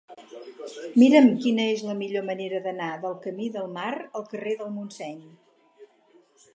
Mira'm 1.01 1.27
quina 1.43 1.67
és 1.73 1.83
la 1.91 1.95
millor 2.01 2.25
manera 2.31 2.63
d'anar 2.65 2.89
del 3.05 3.15
camí 3.29 3.53
del 3.59 3.71
Mar 3.79 3.93
al 4.01 4.29
carrer 4.35 4.59
del 4.65 4.77
Montseny. 4.81 5.25